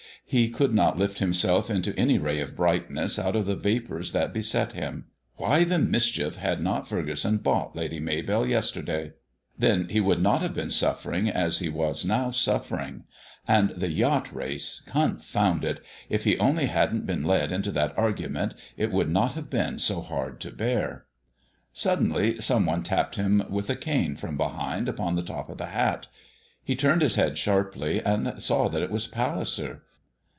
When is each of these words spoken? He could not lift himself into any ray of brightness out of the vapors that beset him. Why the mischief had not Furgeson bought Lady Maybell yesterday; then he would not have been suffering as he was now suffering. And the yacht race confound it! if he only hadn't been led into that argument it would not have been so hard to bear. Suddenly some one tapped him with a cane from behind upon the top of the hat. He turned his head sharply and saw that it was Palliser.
He 0.23 0.49
could 0.49 0.73
not 0.73 0.97
lift 0.97 1.19
himself 1.19 1.69
into 1.69 1.97
any 1.99 2.17
ray 2.17 2.39
of 2.39 2.55
brightness 2.55 3.19
out 3.19 3.35
of 3.35 3.45
the 3.45 3.55
vapors 3.57 4.13
that 4.13 4.31
beset 4.33 4.71
him. 4.71 5.07
Why 5.35 5.65
the 5.65 5.77
mischief 5.77 6.35
had 6.37 6.61
not 6.61 6.87
Furgeson 6.87 7.39
bought 7.39 7.75
Lady 7.75 7.99
Maybell 7.99 8.47
yesterday; 8.47 9.11
then 9.59 9.89
he 9.89 9.99
would 9.99 10.21
not 10.21 10.41
have 10.41 10.53
been 10.53 10.69
suffering 10.69 11.27
as 11.27 11.59
he 11.59 11.67
was 11.67 12.05
now 12.05 12.29
suffering. 12.29 13.03
And 13.45 13.71
the 13.71 13.89
yacht 13.91 14.33
race 14.33 14.81
confound 14.85 15.65
it! 15.65 15.81
if 16.07 16.23
he 16.23 16.37
only 16.37 16.67
hadn't 16.67 17.05
been 17.05 17.25
led 17.25 17.51
into 17.51 17.71
that 17.71 17.93
argument 17.97 18.53
it 18.77 18.89
would 18.89 19.09
not 19.09 19.33
have 19.33 19.49
been 19.49 19.79
so 19.79 19.99
hard 19.99 20.39
to 20.41 20.51
bear. 20.51 21.07
Suddenly 21.73 22.39
some 22.39 22.65
one 22.65 22.83
tapped 22.83 23.15
him 23.15 23.43
with 23.49 23.69
a 23.69 23.75
cane 23.75 24.15
from 24.15 24.37
behind 24.37 24.87
upon 24.87 25.17
the 25.17 25.23
top 25.23 25.49
of 25.49 25.57
the 25.57 25.65
hat. 25.65 26.07
He 26.63 26.77
turned 26.77 27.01
his 27.01 27.15
head 27.15 27.37
sharply 27.37 28.01
and 28.01 28.41
saw 28.41 28.69
that 28.69 28.83
it 28.83 28.91
was 28.91 29.07
Palliser. 29.07 29.83